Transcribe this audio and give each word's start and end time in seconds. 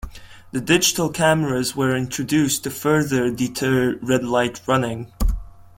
The 0.51 0.59
digital 0.61 1.11
cameras 1.11 1.75
were 1.75 1.95
introduced 1.95 2.63
to 2.63 2.71
further 2.71 3.29
deter 3.29 3.99
red-light 4.01 4.59
running. 4.65 5.11